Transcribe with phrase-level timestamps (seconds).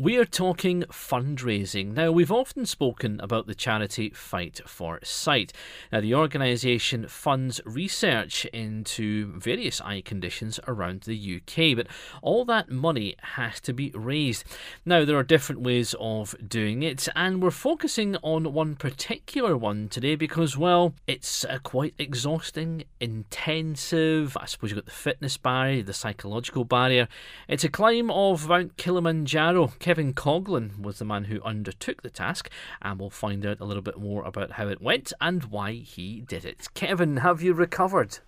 [0.00, 1.92] We are talking fundraising.
[1.92, 5.52] Now, we've often spoken about the charity Fight for Sight.
[5.92, 11.86] Now, the organisation funds research into various eye conditions around the UK, but
[12.22, 14.44] all that money has to be raised.
[14.86, 19.90] Now, there are different ways of doing it, and we're focusing on one particular one
[19.90, 24.34] today because, well, it's uh, quite exhausting, intensive.
[24.38, 27.06] I suppose you've got the fitness barrier, the psychological barrier.
[27.48, 29.74] It's a climb of Mount Kilimanjaro.
[29.90, 32.48] Kevin Coghlan was the man who undertook the task,
[32.80, 36.20] and we'll find out a little bit more about how it went and why he
[36.20, 36.68] did it.
[36.74, 38.20] Kevin, have you recovered?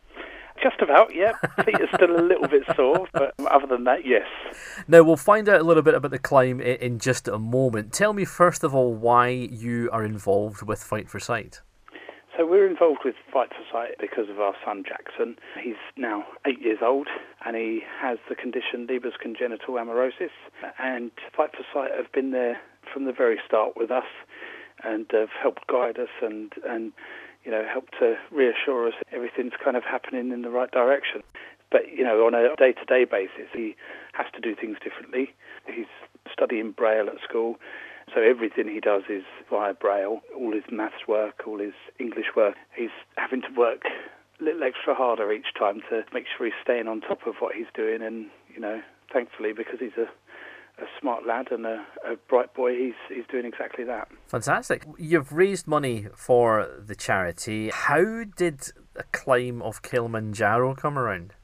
[0.60, 1.34] Just about, yeah.
[1.64, 4.26] Feet are still a little bit sore, but other than that, yes.
[4.88, 7.92] Now, we'll find out a little bit about the climb in just a moment.
[7.92, 11.60] Tell me, first of all, why you are involved with Fight for Sight.
[12.36, 15.36] So we're involved with Fight for Sight because of our son Jackson.
[15.62, 17.08] He's now eight years old
[17.44, 20.32] and he has the condition Leber's congenital amaurosis.
[20.78, 22.58] And Fight for Sight have been there
[22.90, 24.08] from the very start with us
[24.82, 26.92] and have helped guide us and, and
[27.44, 31.22] you know, helped to reassure us everything's kind of happening in the right direction.
[31.70, 33.76] But, you know, on a day to day basis, he
[34.14, 35.34] has to do things differently.
[35.66, 35.86] He's
[36.32, 37.56] studying Braille at school.
[38.14, 40.20] So everything he does is via Braille.
[40.36, 42.56] All his maths work, all his English work.
[42.76, 43.82] He's having to work
[44.40, 47.54] a little extra harder each time to make sure he's staying on top of what
[47.54, 48.02] he's doing.
[48.02, 48.82] And you know,
[49.12, 50.08] thankfully, because he's a
[50.78, 54.08] a smart lad and a, a, bright boy, he's he's doing exactly that.
[54.26, 54.86] Fantastic!
[54.98, 57.70] You've raised money for the charity.
[57.72, 61.34] How did a climb of Kilimanjaro come around?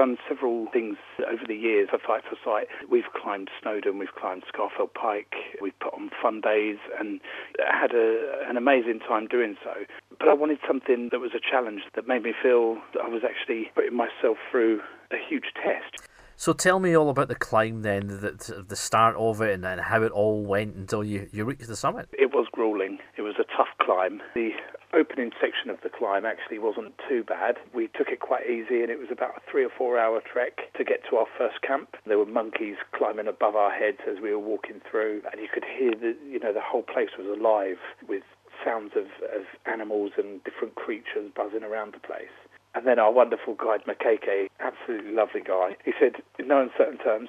[0.00, 0.96] Done several things
[1.30, 2.68] over the years for Fight for Sight.
[2.90, 7.20] We've climbed Snowdon, we've climbed Scafell Pike, we've put on fun days and
[7.58, 9.84] had a, an amazing time doing so.
[10.18, 13.24] But I wanted something that was a challenge that made me feel that I was
[13.28, 16.08] actually putting myself through a huge test.
[16.40, 19.78] So tell me all about the climb then, the, the start of it, and, and
[19.78, 22.08] how it all went until you, you reached the summit.
[22.14, 22.98] It was grueling.
[23.18, 24.22] It was a tough climb.
[24.32, 24.52] The
[24.94, 27.56] opening section of the climb actually wasn't too bad.
[27.74, 30.72] We took it quite easy, and it was about a three or four hour trek
[30.78, 31.90] to get to our first camp.
[32.06, 35.66] There were monkeys climbing above our heads as we were walking through, and you could
[35.68, 37.76] hear the you know the whole place was alive
[38.08, 38.22] with
[38.64, 42.32] sounds of, of animals and different creatures buzzing around the place.
[42.74, 47.28] And then our wonderful guide, Makeke, absolutely lovely guy, he said, in no uncertain terms,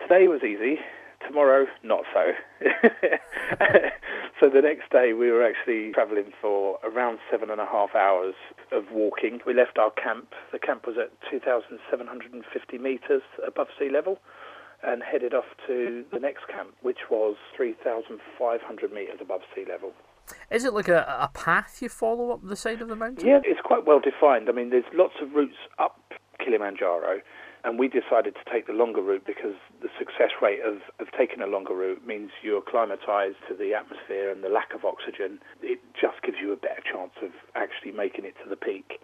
[0.00, 0.80] today was easy,
[1.26, 2.32] tomorrow not so.
[4.40, 8.34] so the next day we were actually travelling for around seven and a half hours
[8.72, 9.40] of walking.
[9.46, 10.34] We left our camp.
[10.52, 14.18] The camp was at 2,750 metres above sea level
[14.82, 19.92] and headed off to the next camp, which was 3,500 metres above sea level.
[20.50, 23.26] Is it like a, a path you follow up the side of the mountain?
[23.26, 24.48] Yeah, it's quite well defined.
[24.48, 26.00] I mean, there's lots of routes up
[26.38, 27.20] Kilimanjaro,
[27.64, 31.40] and we decided to take the longer route because the success rate of, of taking
[31.42, 35.40] a longer route means you're acclimatized to the atmosphere and the lack of oxygen.
[35.62, 39.00] It just gives you a better chance of actually making it to the peak.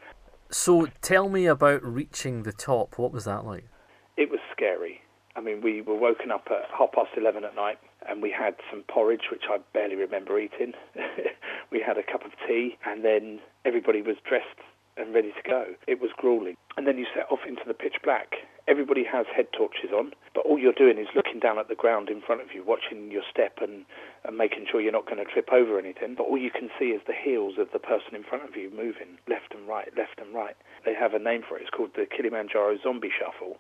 [0.51, 2.99] So tell me about reaching the top.
[2.99, 3.69] What was that like?
[4.17, 5.03] It was scary.
[5.35, 7.79] I mean, we were woken up at half past 11 at night
[8.09, 10.73] and we had some porridge, which I barely remember eating.
[11.71, 14.59] we had a cup of tea, and then everybody was dressed
[14.97, 15.65] and ready to go.
[15.87, 16.57] It was grueling.
[16.77, 18.35] And then you set off into the pitch black.
[18.69, 22.11] Everybody has head torches on, but all you're doing is looking down at the ground
[22.11, 23.85] in front of you, watching your step and,
[24.25, 26.15] and making sure you're not going to trip over anything.
[26.15, 28.71] But all you can see is the heels of the person in front of you
[28.71, 30.57] moving left and right, left and right.
[30.85, 31.63] They have a name for it.
[31.63, 33.59] It's called the Kilimanjaro Zombie Shuffle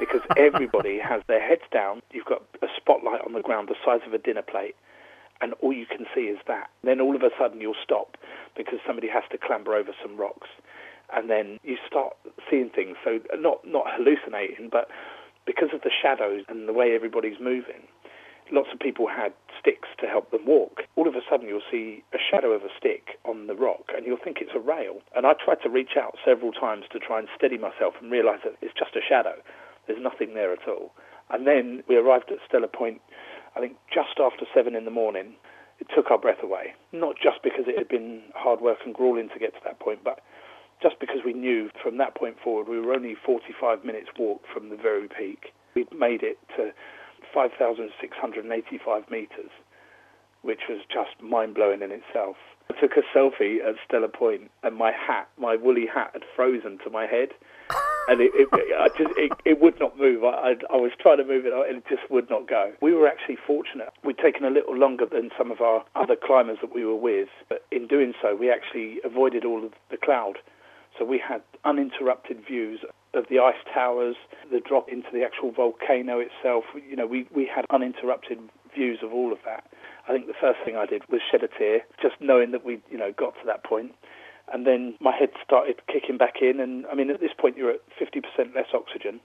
[0.00, 2.00] because everybody has their heads down.
[2.10, 4.74] You've got a spotlight on the ground the size of a dinner plate,
[5.40, 6.70] and all you can see is that.
[6.82, 8.16] Then all of a sudden you'll stop
[8.56, 10.48] because somebody has to clamber over some rocks,
[11.12, 12.16] and then you start
[12.50, 12.96] seeing things.
[13.04, 14.88] So not not hallucinating, but
[15.46, 17.84] because of the shadows and the way everybody's moving,
[18.50, 20.82] lots of people had sticks to help them walk.
[20.96, 24.06] All of a sudden, you'll see a shadow of a stick on the rock, and
[24.06, 25.00] you'll think it's a rail.
[25.14, 28.40] And I tried to reach out several times to try and steady myself and realise
[28.44, 29.36] that it's just a shadow.
[29.90, 30.92] There's nothing there at all.
[31.30, 33.00] And then we arrived at Stella Point,
[33.56, 35.34] I think just after seven in the morning.
[35.80, 36.74] It took our breath away.
[36.92, 40.04] Not just because it had been hard work and grueling to get to that point,
[40.04, 40.20] but
[40.80, 44.68] just because we knew from that point forward we were only 45 minutes walk from
[44.68, 45.54] the very peak.
[45.74, 46.70] We'd made it to
[47.34, 49.50] 5,685 metres,
[50.42, 52.36] which was just mind blowing in itself.
[52.70, 56.78] I took a selfie at Stella Point, and my hat, my woolly hat, had frozen
[56.84, 57.30] to my head
[58.10, 60.24] and it, it, I just, it, it would not move.
[60.24, 62.72] I, I, I, was trying to move it, and it just would not go.
[62.82, 63.90] We were actually fortunate.
[64.02, 67.28] We'd taken a little longer than some of our other climbers that we were with,
[67.48, 70.38] but in doing so, we actually avoided all of the cloud.
[70.98, 72.80] So we had uninterrupted views
[73.14, 74.16] of the ice towers,
[74.50, 76.64] the drop into the actual volcano itself.
[76.74, 78.38] You know, we, we had uninterrupted
[78.74, 79.64] views of all of that.
[80.08, 82.80] I think the first thing I did was shed a tear, just knowing that we,
[82.90, 83.94] you know, got to that point.
[84.52, 87.70] And then my head started kicking back in, and I mean, at this point, you're
[87.70, 89.20] at 50% less oxygen.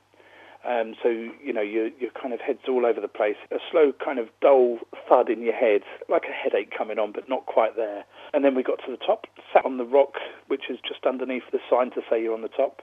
[0.68, 3.36] Um, so, you know, your, your kind of head's all over the place.
[3.51, 7.30] A slow kind of dull thud in your head, like a headache coming on, but
[7.30, 8.04] not quite there.
[8.33, 10.16] And then we got to the top, sat on the rock,
[10.48, 12.81] which is just underneath the sign to say you're on the top.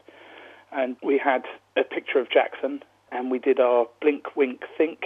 [0.71, 1.43] And we had
[1.77, 5.00] a picture of Jackson, and we did our Blink, Wink, Think,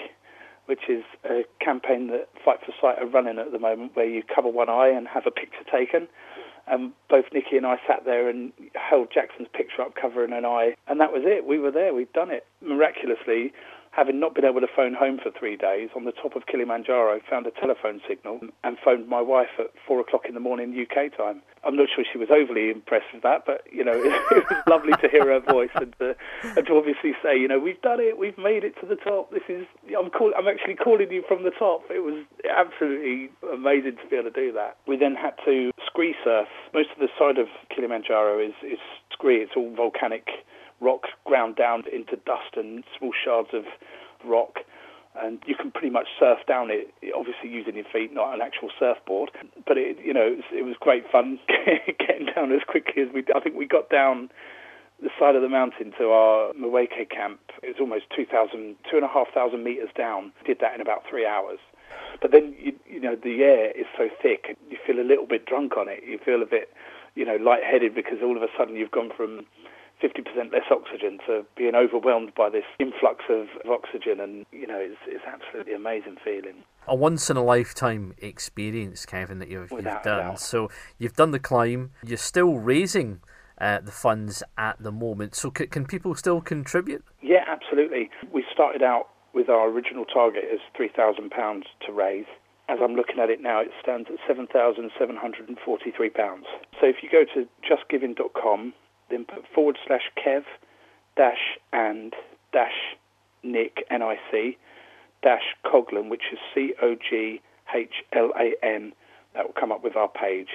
[0.66, 4.22] which is a campaign that Fight for Sight are running at the moment, where you
[4.22, 6.08] cover one eye and have a picture taken.
[6.66, 10.74] And both Nikki and I sat there and held Jackson's picture up, covering an eye,
[10.88, 11.46] and that was it.
[11.46, 11.94] We were there.
[11.94, 12.46] We'd done it.
[12.60, 13.52] Miraculously,
[13.96, 17.18] having not been able to phone home for three days, on the top of Kilimanjaro,
[17.30, 21.16] found a telephone signal and phoned my wife at four o'clock in the morning UK
[21.16, 21.40] time.
[21.64, 24.62] I'm not sure she was overly impressed with that, but you know, it, it was
[24.68, 27.98] lovely to hear her voice and to, and to obviously say, you know, we've done
[27.98, 29.30] it, we've made it to the top.
[29.30, 29.64] This is,
[29.98, 31.82] I'm call, I'm actually calling you from the top.
[31.88, 34.76] It was absolutely amazing to be able to do that.
[34.86, 36.48] We then had to scree surf.
[36.74, 38.78] Most of the side of Kilimanjaro is is
[39.10, 39.38] scree.
[39.38, 40.28] It's all volcanic
[40.78, 43.64] rock ground down into dust and small shards of
[44.22, 44.58] rock.
[45.18, 48.68] And you can pretty much surf down it, obviously using your feet, not an actual
[48.78, 49.30] surfboard.
[49.66, 51.38] But it, you know, it was, it was great fun
[51.98, 53.24] getting down as quickly as we.
[53.34, 54.28] I think we got down
[55.00, 57.40] the side of the mountain to our Mweka camp.
[57.62, 60.32] It was almost 2,000, 2,500 meters down.
[60.44, 61.58] Did that in about three hours.
[62.20, 62.74] But then, you,
[63.06, 66.02] you know, the air is so thick, you feel a little bit drunk on it.
[66.04, 66.70] You feel a bit,
[67.14, 69.46] you know, lightheaded because all of a sudden you've gone from
[70.02, 74.18] 50% less oxygen to being overwhelmed by this influx of, of oxygen.
[74.18, 76.64] And, you know, it's, it's absolutely amazing feeling.
[76.88, 80.36] A once in a lifetime experience, Kevin, that you've, you've done.
[80.36, 80.68] So
[80.98, 83.20] you've done the climb, you're still raising.
[83.58, 85.34] Uh, the funds at the moment.
[85.34, 87.02] So, c- can people still contribute?
[87.22, 88.10] Yeah, absolutely.
[88.30, 92.26] We started out with our original target as £3,000 to raise.
[92.68, 94.90] As I'm looking at it now, it stands at £7,743.
[96.80, 98.72] So if you go to justgiving.com
[99.10, 100.42] then put forward slash Kev
[101.16, 102.14] dash and
[102.52, 102.96] dash
[103.42, 104.58] Nick N I C
[105.22, 107.40] dash Coghlan, which is C O G
[107.74, 108.92] H L A N.
[109.34, 110.48] That will come up with our page.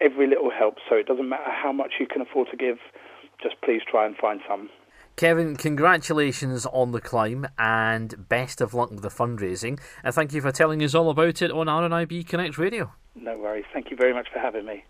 [0.00, 2.78] Every little helps, so it doesn't matter how much you can afford to give.
[3.42, 4.70] Just please try and find some.
[5.18, 9.80] Kevin, congratulations on the climb and best of luck with the fundraising.
[10.04, 12.92] And thank you for telling us all about it on RNIB Connect Radio.
[13.16, 13.64] No worries.
[13.72, 14.84] Thank you very much for having me.